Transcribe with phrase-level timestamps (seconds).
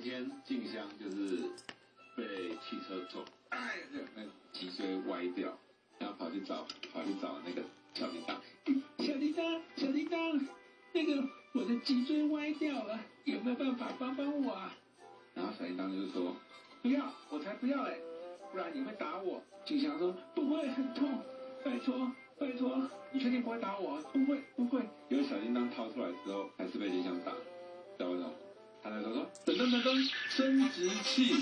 [0.00, 1.42] 一天静香就是
[2.16, 3.74] 被汽车撞，哎，
[4.16, 5.54] 那脊椎歪掉，
[5.98, 8.34] 然后跑去找跑去找那个小铃铛，
[9.04, 10.40] 小铃铛，小铃铛，
[10.94, 11.22] 那个
[11.52, 14.74] 我的脊椎歪掉了，有没有办法帮帮我啊？
[15.34, 16.34] 然后小铃铛就说
[16.80, 18.00] 不要，我才不要嘞，
[18.50, 19.42] 不然你会打我。
[19.66, 21.22] 静香说不会，很痛，
[21.62, 24.00] 拜托拜托，你确定不会打我？
[24.14, 24.80] 不会不会。
[25.10, 27.29] 因为小叮当掏出来之后，还是被静香打，
[29.10, 31.34] 噔噔噔噔，生殖器。